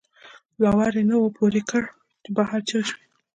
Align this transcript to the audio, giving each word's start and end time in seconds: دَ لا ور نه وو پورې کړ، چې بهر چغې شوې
دَ 0.59 0.59
لا 0.63 0.69
ور 0.77 0.93
نه 1.09 1.15
وو 1.19 1.35
پورې 1.37 1.61
کړ، 1.69 1.83
چې 2.23 2.29
بهر 2.37 2.59
چغې 2.67 2.83
شوې 2.89 3.03